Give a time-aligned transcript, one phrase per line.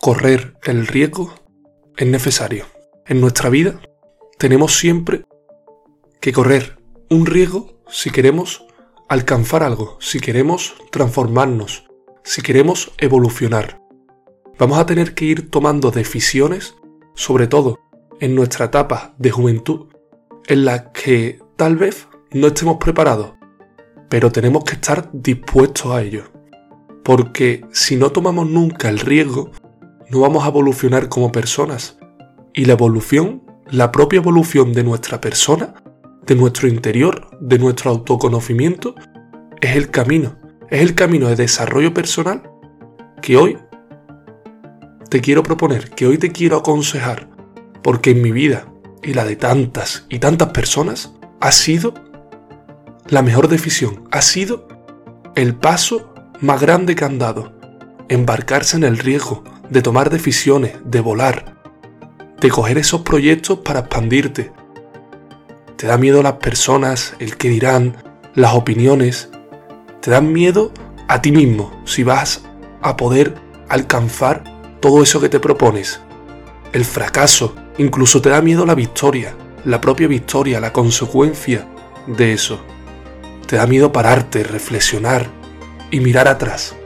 [0.00, 1.34] correr el riesgo
[1.98, 2.64] es necesario.
[3.06, 3.80] En nuestra vida
[4.38, 5.26] tenemos siempre
[6.20, 6.78] que correr
[7.10, 8.64] un riesgo si queremos
[9.10, 11.86] alcanzar algo, si queremos transformarnos,
[12.24, 13.82] si queremos evolucionar.
[14.58, 16.76] Vamos a tener que ir tomando decisiones,
[17.14, 17.78] sobre todo
[18.20, 19.88] en nuestra etapa de juventud,
[20.46, 23.34] en la que tal vez no estemos preparados,
[24.08, 26.24] pero tenemos que estar dispuestos a ello.
[27.04, 29.50] Porque si no tomamos nunca el riesgo,
[30.10, 31.98] no vamos a evolucionar como personas.
[32.52, 35.74] Y la evolución, la propia evolución de nuestra persona,
[36.26, 38.94] de nuestro interior, de nuestro autoconocimiento,
[39.60, 40.36] es el camino.
[40.68, 42.50] Es el camino de desarrollo personal
[43.22, 43.58] que hoy
[45.08, 47.28] te quiero proponer, que hoy te quiero aconsejar,
[47.82, 51.94] porque en mi vida y la de tantas y tantas personas ha sido
[53.08, 54.68] la mejor decisión, ha sido
[55.34, 57.52] el paso más grande que han dado,
[58.08, 61.56] embarcarse en el riesgo de tomar decisiones, de volar,
[62.40, 64.52] de coger esos proyectos para expandirte.
[65.76, 67.96] Te da miedo las personas, el que dirán,
[68.34, 69.30] las opiniones.
[70.00, 70.72] Te dan miedo
[71.08, 72.42] a ti mismo si vas
[72.82, 73.34] a poder
[73.68, 74.44] alcanzar
[74.80, 76.00] todo eso que te propones.
[76.72, 79.34] El fracaso, incluso te da miedo la victoria,
[79.64, 81.66] la propia victoria, la consecuencia
[82.06, 82.60] de eso.
[83.46, 85.26] Te da miedo pararte, reflexionar
[85.90, 86.76] y mirar atrás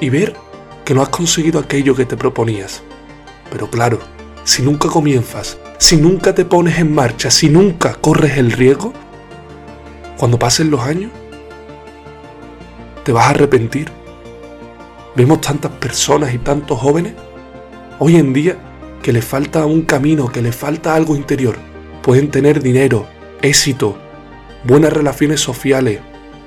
[0.00, 0.36] y ver
[0.84, 2.82] que no has conseguido aquello que te proponías.
[3.50, 3.98] Pero claro,
[4.44, 8.92] si nunca comienzas, si nunca te pones en marcha, si nunca corres el riesgo,
[10.16, 11.10] cuando pasen los años,
[13.04, 13.90] te vas a arrepentir.
[15.14, 17.14] Vemos tantas personas y tantos jóvenes
[17.98, 18.56] hoy en día
[19.02, 21.56] que les falta un camino, que les falta algo interior.
[22.02, 23.06] Pueden tener dinero,
[23.42, 23.96] éxito,
[24.64, 26.00] buenas relaciones sociales,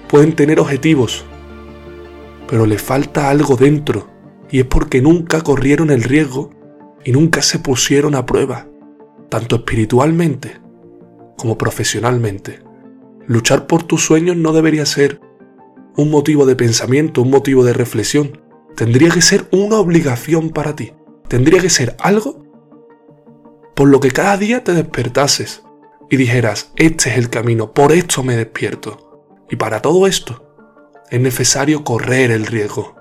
[0.08, 1.26] pueden tener objetivos,
[2.48, 4.15] pero les falta algo dentro
[4.50, 6.52] y es porque nunca corrieron el riesgo
[7.04, 8.68] y nunca se pusieron a prueba,
[9.30, 10.60] tanto espiritualmente
[11.38, 12.60] como profesionalmente.
[13.28, 15.20] Luchar por tus sueños no debería ser
[15.98, 18.42] un motivo de pensamiento, un motivo de reflexión.
[18.76, 20.94] Tendría que ser una obligación para ti.
[21.28, 22.46] Tendría que ser algo
[23.76, 25.64] por lo que cada día te despertases
[26.10, 29.28] y dijeras, este es el camino, por esto me despierto.
[29.50, 30.46] Y para todo esto
[31.10, 32.96] es necesario correr el riesgo.